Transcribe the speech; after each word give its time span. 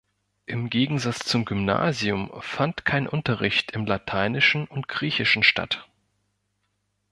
Im 0.47 0.71
Gegensatz 0.71 1.19
zum 1.27 1.45
Gymnasium 1.45 2.31
fand 2.39 2.85
kein 2.85 3.07
Unterricht 3.07 3.69
im 3.73 3.85
Lateinischen 3.85 4.65
und 4.65 4.87
Griechischen 4.87 5.43
statt. 5.43 5.87